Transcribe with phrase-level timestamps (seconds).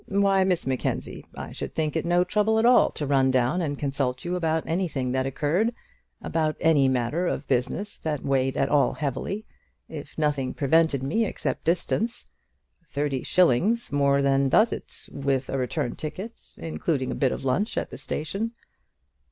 [0.07, 3.77] Why, Miss Mackenzie, I should think it no trouble at all to run down and
[3.77, 5.75] consult you about anything that occurred,
[6.23, 9.45] about any matter of business that weighed at all heavily,
[9.87, 12.31] if nothing prevented me except distance.
[12.83, 17.45] Thirty shillings more than does it all, with a return ticket, including a bit of
[17.45, 18.53] lunch at the station."